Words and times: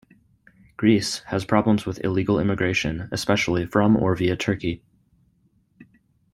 Greece 0.77 1.19
has 1.27 1.45
problems 1.45 1.85
with 1.85 2.03
illegal 2.03 2.39
immigration, 2.39 3.07
especially 3.11 3.67
from 3.67 3.95
or 3.95 4.15
via 4.15 4.35
Turkey. 4.35 4.81